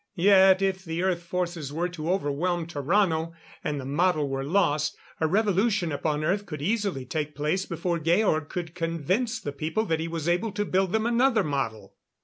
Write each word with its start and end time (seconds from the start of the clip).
Yet 0.15 0.63
if 0.63 0.83
the 0.83 1.03
Earth 1.03 1.21
forces 1.21 1.71
were 1.71 1.87
to 1.89 2.11
overwhelm 2.11 2.65
Tarrano, 2.65 3.33
and 3.63 3.79
the 3.79 3.85
model 3.85 4.27
were 4.27 4.43
lost, 4.43 4.97
a 5.19 5.27
revolution 5.27 5.91
upon 5.91 6.23
Earth 6.23 6.47
could 6.47 6.59
easily 6.59 7.05
take 7.05 7.35
place 7.35 7.67
before 7.67 7.99
Georg 7.99 8.49
could 8.49 8.73
convince 8.73 9.39
the 9.39 9.51
people 9.53 9.85
that 9.85 9.99
he 9.99 10.07
was 10.07 10.27
able 10.27 10.53
to 10.53 10.65
build 10.65 10.91
them 10.91 11.05
another 11.05 11.43
model. 11.43 11.93